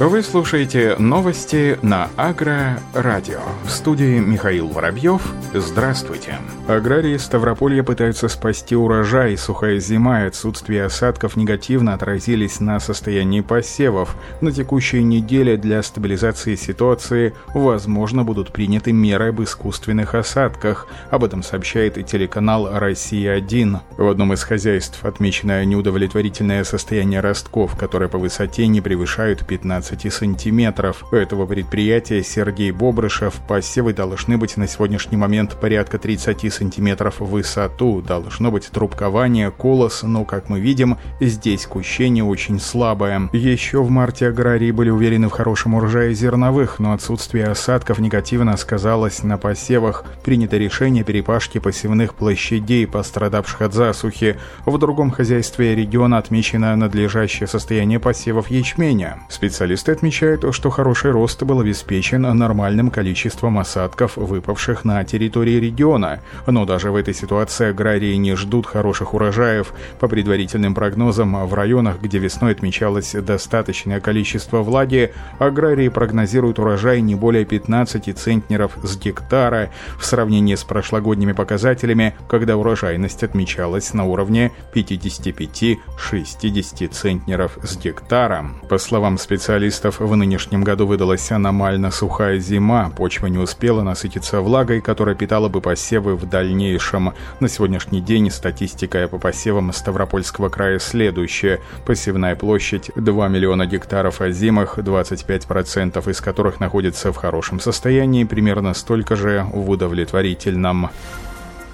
[0.00, 3.40] Вы слушаете новости на Агро-радио.
[3.64, 5.22] В студии Михаил Воробьев.
[5.54, 6.38] Здравствуйте.
[6.66, 9.36] Аграрии Ставрополья пытаются спасти урожай.
[9.36, 14.16] Сухая зима и отсутствие осадков негативно отразились на состоянии посевов.
[14.40, 20.88] На текущей неделе для стабилизации ситуации, возможно, будут приняты меры об искусственных осадках.
[21.10, 23.78] Об этом сообщает и телеканал «Россия-1».
[23.98, 30.12] В одном из хозяйств отмечено неудовлетворительное состояние ростков, которые по высоте не превышают 15 15
[30.12, 31.04] сантиметров.
[31.10, 37.26] У этого предприятия Сергей Бобрышев посевы должны быть на сегодняшний момент порядка 30 сантиметров в
[37.26, 38.00] высоту.
[38.00, 43.28] Должно быть трубкование, колос, но, как мы видим, здесь кущение очень слабое.
[43.32, 49.24] Еще в марте аграрии были уверены в хорошем урожае зерновых, но отсутствие осадков негативно сказалось
[49.24, 50.04] на посевах.
[50.24, 54.38] Принято решение перепашки посевных площадей, пострадавших от засухи.
[54.64, 59.18] В другом хозяйстве региона отмечено надлежащее состояние посевов ячменя.
[59.28, 66.20] Специалисты Специалисты отмечают, что хороший рост был обеспечен нормальным количеством осадков, выпавших на территории региона.
[66.46, 69.72] Но даже в этой ситуации аграрии не ждут хороших урожаев.
[69.98, 77.14] По предварительным прогнозам, в районах, где весной отмечалось достаточное количество влаги, аграрии прогнозируют урожай не
[77.14, 84.52] более 15 центнеров с гектара в сравнении с прошлогодними показателями, когда урожайность отмечалась на уровне
[84.74, 88.50] 55-60 центнеров с гектара.
[88.68, 94.40] По словам специалистов, специалистов, в нынешнем году выдалась аномально сухая зима, почва не успела насытиться
[94.40, 97.14] влагой, которая питала бы посевы в дальнейшем.
[97.38, 101.60] На сегодняшний день статистика по посевам Ставропольского края следующая.
[101.86, 109.14] Посевная площадь 2 миллиона гектаров озимых, 25% из которых находится в хорошем состоянии, примерно столько
[109.14, 110.90] же в удовлетворительном.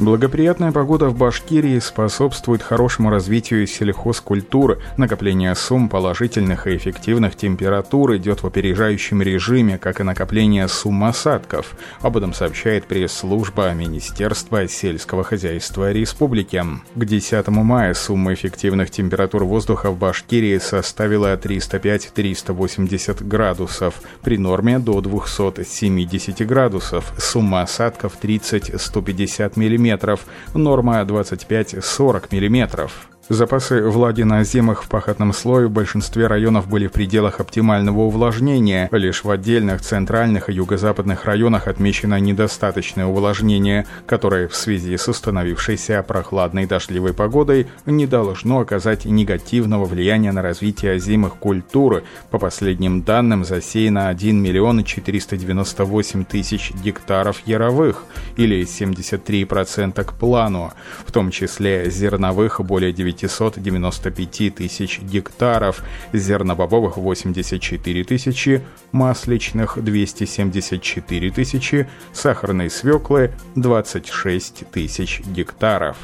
[0.00, 4.78] Благоприятная погода в Башкирии способствует хорошему развитию сельхозкультуры.
[4.96, 11.74] Накопление сумм положительных и эффективных температур идет в опережающем режиме, как и накопление сумм осадков.
[12.00, 16.64] Об этом сообщает пресс-служба Министерства сельского хозяйства Республики.
[16.94, 25.02] К 10 мая сумма эффективных температур воздуха в Башкирии составила 305-380 градусов, при норме до
[25.02, 27.12] 270 градусов.
[27.18, 30.24] Сумма осадков 30-150 мм мм,
[30.54, 32.88] норма 25-40 мм.
[33.30, 38.88] Запасы влаги на зимах в пахотном слое в большинстве районов были в пределах оптимального увлажнения.
[38.90, 46.02] Лишь в отдельных центральных и юго-западных районах отмечено недостаточное увлажнение, которое в связи с установившейся
[46.02, 52.02] прохладной дождливой погодой не должно оказать негативного влияния на развитие озимых культур.
[52.32, 60.72] По последним данным, засеяно 1 миллион 498 тысяч гектаров яровых, или 73% к плану,
[61.06, 65.82] в том числе зерновых более 9 595 тысяч гектаров,
[66.12, 75.96] зернобобовых 84 тысячи, масличных 274 тысячи, сахарной свеклы 26 тысяч гектаров.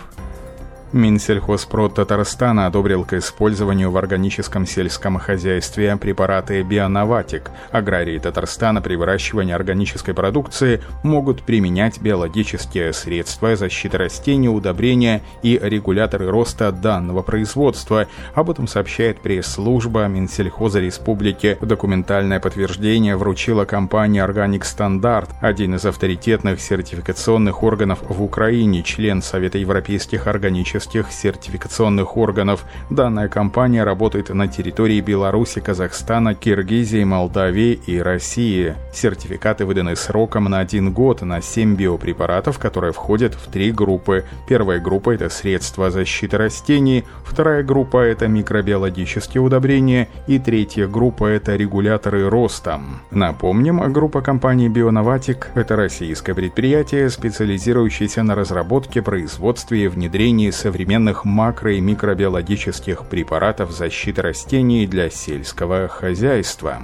[0.93, 7.51] Минсельхозпрод Татарстана одобрил к использованию в органическом сельском хозяйстве препараты Бионоватик.
[7.73, 16.31] Аграрии Татарстана при выращивании органической продукции могут применять биологические средства защиты растений, удобрения и регуляторы
[16.31, 18.07] роста данного производства.
[18.35, 21.59] Об этом сообщает пресс-служба Минсельхоза Республики.
[21.61, 29.59] Документальное подтверждение вручила компания Organic Standard, один из авторитетных сертификационных органов в Украине, член Совета
[29.59, 32.65] европейских органических технических сертификационных органов.
[32.91, 38.75] Данная компания работает на территории Беларуси, Казахстана, Киргизии, Молдавии и России.
[38.93, 44.25] Сертификаты выданы сроком на один год на 7 биопрепаратов, которые входят в три группы.
[44.49, 51.57] Первая группа– это средства защиты растений, вторая группа– это микробиологические удобрения и третья группа– это
[51.57, 52.81] регуляторы роста.
[53.11, 61.73] Напомним, группа компании Бионоватик– это российское предприятие, специализирующееся на разработке, производстве и внедрении современных макро-
[61.73, 66.83] и микробиологических препаратов защиты растений для сельского хозяйства.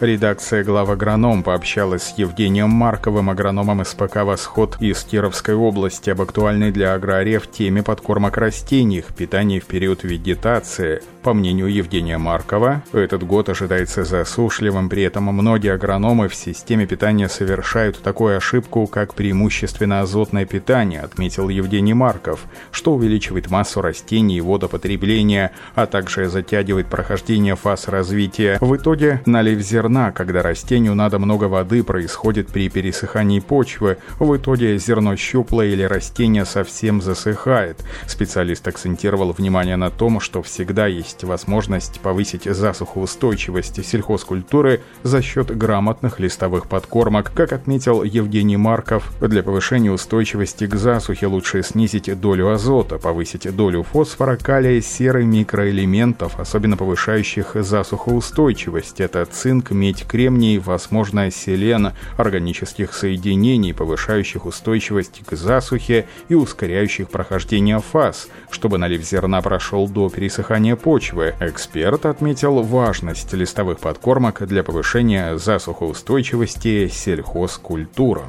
[0.00, 6.72] Редакция глав агроном пообщалась с Евгением Марковым, агрономом СПК «Восход» из Кировской области, об актуальной
[6.72, 11.02] для аграриев теме подкормок растений, их питании в период вегетации.
[11.22, 17.28] По мнению Евгения Маркова, этот год ожидается засушливым, при этом многие агрономы в системе питания
[17.28, 22.40] совершают такую ошибку, как преимущественно азотное питание, отметил Евгений Марков,
[22.72, 28.58] что увеличивает массу растений и водопотребления, а также затягивает прохождение фаз развития.
[28.60, 33.98] В итоге налив зерна зерна, когда растению надо много воды, происходит при пересыхании почвы.
[34.18, 37.84] В итоге зерно щуплое или растение совсем засыхает.
[38.06, 46.20] Специалист акцентировал внимание на том, что всегда есть возможность повысить засухоустойчивость сельхозкультуры за счет грамотных
[46.20, 47.30] листовых подкормок.
[47.34, 53.82] Как отметил Евгений Марков, для повышения устойчивости к засухе лучше снизить долю азота, повысить долю
[53.82, 59.00] фосфора, калия, серы, микроэлементов, особенно повышающих засухоустойчивость.
[59.00, 67.80] Это цинк, медь, кремний, возможно, селен, органических соединений, повышающих устойчивость к засухе и ускоряющих прохождение
[67.80, 71.34] фаз, чтобы налив зерна прошел до пересыхания почвы.
[71.40, 78.22] Эксперт отметил важность листовых подкормок для повышения засухоустойчивости сельхозкультур.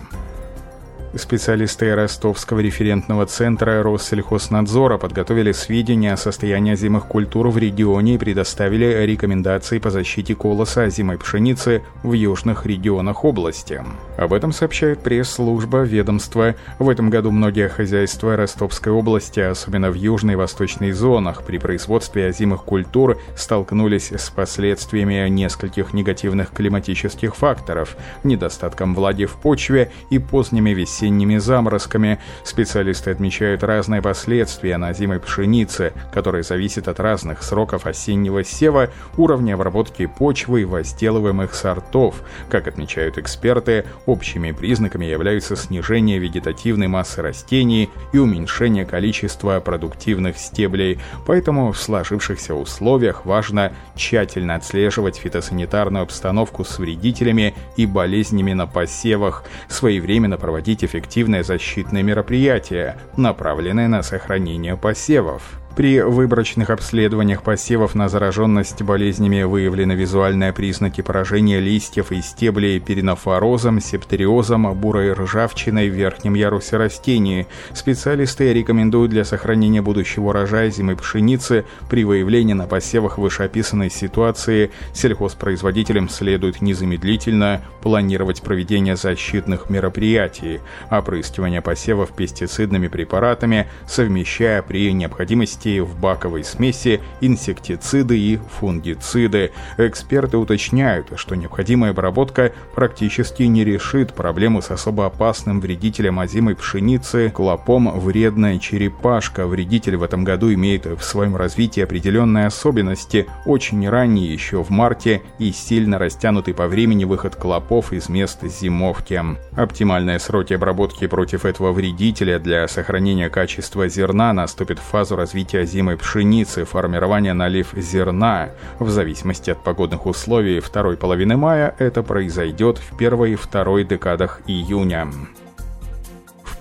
[1.15, 9.05] Специалисты Ростовского референтного центра Россельхознадзора подготовили сведения о состоянии озимых культур в регионе и предоставили
[9.05, 13.83] рекомендации по защите колоса озимой пшеницы в южных регионах области.
[14.17, 16.55] Об этом сообщает пресс-служба ведомства.
[16.79, 22.25] В этом году многие хозяйства Ростовской области, особенно в южной и восточной зонах, при производстве
[22.25, 30.71] озимых культур столкнулись с последствиями нескольких негативных климатических факторов, недостатком влаги в почве и поздними
[30.71, 32.19] весенними осенними заморозками.
[32.43, 39.55] Специалисты отмечают разные последствия на зимой пшеницы, которые зависят от разных сроков осеннего сева, уровня
[39.55, 42.21] обработки почвы и возделываемых сортов.
[42.49, 50.99] Как отмечают эксперты, общими признаками являются снижение вегетативной массы растений и уменьшение количества продуктивных стеблей.
[51.25, 59.43] Поэтому в сложившихся условиях важно тщательно отслеживать фитосанитарную обстановку с вредителями и болезнями на посевах,
[59.67, 65.62] своевременно проводить эффективное защитное мероприятие, направленное на сохранение посевов.
[65.75, 73.81] При выборочных обследованиях посевов на зараженность болезнями выявлены визуальные признаки поражения листьев и стеблей перинофорозом,
[73.81, 77.47] септериозом, бурой ржавчиной в верхнем ярусе растений.
[77.73, 86.07] Специалисты рекомендуют для сохранения будущего урожая зимой пшеницы при выявлении на посевах вышеописанной ситуации сельхозпроизводителям
[86.07, 90.59] следует незамедлительно планировать проведение защитных мероприятий,
[90.91, 99.51] опрыскивание посевов пестицидными препаратами, совмещая при необходимости частей в баковой смеси инсектициды и фунгициды.
[99.77, 107.29] Эксперты уточняют, что необходимая обработка практически не решит проблему с особо опасным вредителем озимой пшеницы
[107.29, 109.47] клопом вредная черепашка.
[109.47, 115.21] Вредитель в этом году имеет в своем развитии определенные особенности, очень ранний еще в марте
[115.39, 119.21] и сильно растянутый по времени выход клопов из мест зимовки.
[119.55, 125.59] Оптимальные сроки обработки против этого вредителя для сохранения качества зерна наступит в фазу развития развития
[125.59, 128.49] озимой пшеницы, формирования налив зерна.
[128.79, 134.41] В зависимости от погодных условий второй половины мая это произойдет в первой и второй декадах
[134.47, 135.07] июня.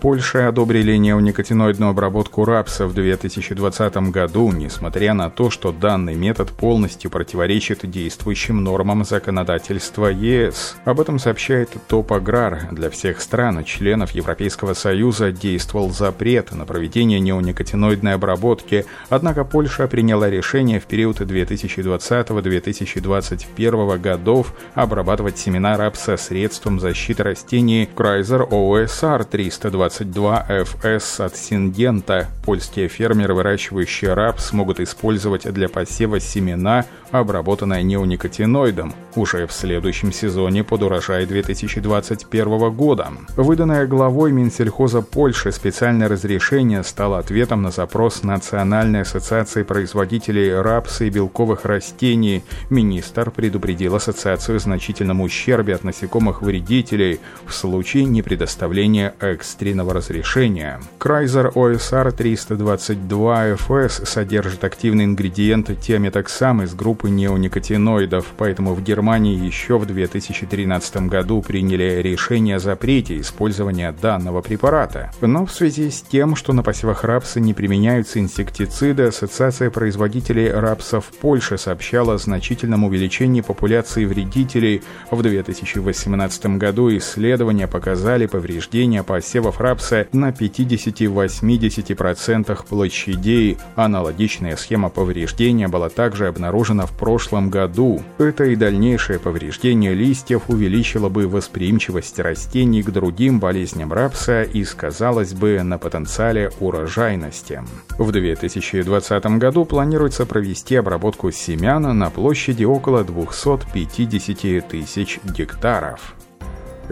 [0.03, 7.09] Польше одобрили неоникотиноидную обработку рапса в 2020 году, несмотря на то, что данный метод полностью
[7.09, 10.75] противоречит действующим нормам законодательства ЕС.
[10.85, 12.67] Об этом сообщает Топаграр.
[12.73, 20.29] Для всех стран, членов Европейского Союза, действовал запрет на проведение неоникотиноидной обработки, однако Польша приняла
[20.29, 31.25] решение в период 2020-2021 годов обрабатывать семена рапса средством защиты растений Крайзер ОСР 320 22FS
[31.25, 32.29] от Сингента.
[32.45, 40.65] Польские фермеры, выращивающие рапс, могут использовать для посева семена, обработанные неоникотиноидом, уже в следующем сезоне
[40.65, 43.09] под урожай 2021 года.
[43.37, 51.11] Выданное главой Минсельхоза Польши специальное разрешение стало ответом на запрос Национальной ассоциации производителей рапса и
[51.11, 52.43] белковых растений.
[52.71, 60.81] Министр предупредил ассоциацию о значительном ущербе от насекомых-вредителей в случае непредоставления экстренного разрешения.
[60.99, 69.79] Крайзер OSR 322 FS содержит активный ингредиент тиаметоксам из группы неоникотиноидов, поэтому в Германии еще
[69.79, 75.11] в 2013 году приняли решение о запрете использования данного препарата.
[75.21, 81.01] Но в связи с тем, что на посевах рапса не применяются инсектициды, Ассоциация производителей рапса
[81.01, 84.83] в Польше сообщала о значительном увеличении популяции вредителей.
[85.11, 93.59] В 2018 году исследования показали повреждения посевов рапса на 50-80% площадей.
[93.77, 98.03] Аналогичная схема повреждения была также обнаружена в прошлом году.
[98.19, 105.35] Это и дальнейшее повреждение листьев увеличило бы восприимчивость растений к другим болезням рапса и сказалось
[105.35, 107.63] бы на потенциале урожайности.
[107.99, 116.15] В 2020 году планируется провести обработку семян на площади около 250 тысяч гектаров.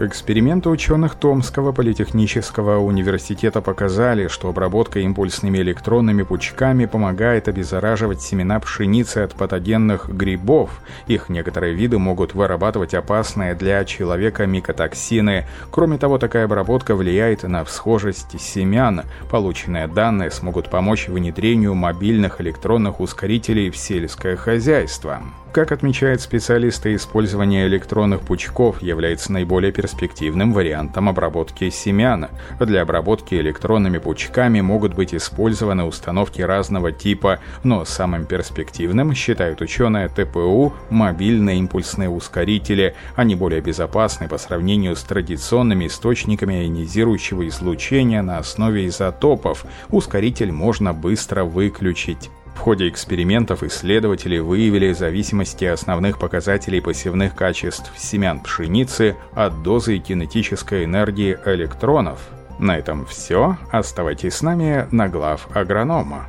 [0.03, 9.19] Эксперименты ученых Томского политехнического университета показали, что обработка импульсными электронными пучками помогает обеззараживать семена пшеницы
[9.19, 10.71] от патогенных грибов.
[11.05, 15.45] Их некоторые виды могут вырабатывать опасные для человека микотоксины.
[15.69, 19.03] Кроме того, такая обработка влияет на всхожесть семян.
[19.29, 25.21] Полученные данные смогут помочь внедрению мобильных электронных ускорителей в сельское хозяйство.
[25.51, 32.27] Как отмечают специалисты, использование электронных пучков является наиболее перспективным вариантом обработки семян.
[32.59, 40.07] Для обработки электронными пучками могут быть использованы установки разного типа, но самым перспективным считают ученые
[40.07, 42.95] ТПУ мобильные импульсные ускорители.
[43.15, 49.65] Они более безопасны по сравнению с традиционными источниками ионизирующего излучения на основе изотопов.
[49.89, 52.29] Ускоритель можно быстро выключить.
[52.55, 60.85] В ходе экспериментов исследователи выявили зависимости основных показателей посевных качеств семян пшеницы от дозы кинетической
[60.85, 62.19] энергии электронов.
[62.59, 63.57] На этом все.
[63.71, 66.27] Оставайтесь с нами на глав агронома.